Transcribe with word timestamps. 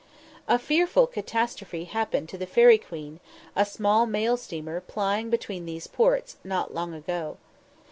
A 0.47 0.57
fearful 0.57 1.05
catastrophe 1.05 1.83
happened 1.83 2.27
to 2.29 2.37
the 2.39 2.47
_Fairy 2.47 2.83
Queen, 2.83 3.19
a 3.55 3.63
small 3.63 4.07
mail 4.07 4.35
steamer 4.35 4.81
plying 4.81 5.29
between 5.29 5.67
these 5.67 5.85
ports, 5.85 6.37
not 6.43 6.73
long 6.73 6.95
ago. 6.95 7.37